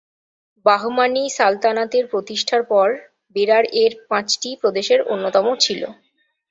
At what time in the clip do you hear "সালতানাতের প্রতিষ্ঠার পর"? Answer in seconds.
1.37-2.87